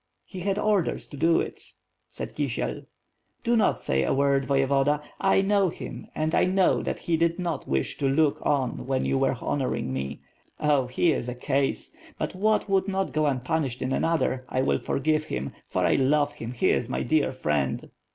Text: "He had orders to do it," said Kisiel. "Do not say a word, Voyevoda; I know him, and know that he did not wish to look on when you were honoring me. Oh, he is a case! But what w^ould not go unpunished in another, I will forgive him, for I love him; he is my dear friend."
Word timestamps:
"He 0.25 0.39
had 0.39 0.57
orders 0.57 1.05
to 1.09 1.15
do 1.15 1.39
it," 1.41 1.61
said 2.09 2.33
Kisiel. 2.35 2.87
"Do 3.43 3.55
not 3.55 3.79
say 3.79 4.01
a 4.01 4.11
word, 4.15 4.45
Voyevoda; 4.47 4.99
I 5.19 5.43
know 5.43 5.69
him, 5.69 6.07
and 6.15 6.33
know 6.55 6.81
that 6.81 6.97
he 6.97 7.17
did 7.17 7.37
not 7.37 7.67
wish 7.67 7.99
to 7.99 8.09
look 8.09 8.43
on 8.43 8.87
when 8.87 9.05
you 9.05 9.19
were 9.19 9.37
honoring 9.39 9.93
me. 9.93 10.21
Oh, 10.59 10.87
he 10.87 11.11
is 11.13 11.29
a 11.29 11.35
case! 11.35 11.95
But 12.17 12.33
what 12.33 12.65
w^ould 12.65 12.87
not 12.87 13.13
go 13.13 13.27
unpunished 13.27 13.83
in 13.83 13.91
another, 13.93 14.43
I 14.49 14.63
will 14.63 14.79
forgive 14.79 15.25
him, 15.25 15.53
for 15.67 15.83
I 15.85 15.97
love 15.97 16.31
him; 16.31 16.53
he 16.53 16.71
is 16.71 16.89
my 16.89 17.03
dear 17.03 17.31
friend." 17.31 17.91